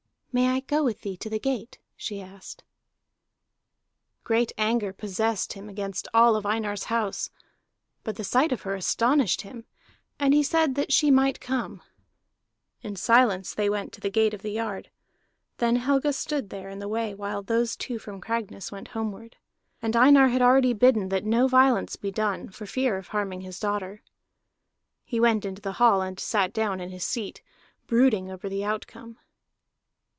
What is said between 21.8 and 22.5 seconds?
be done,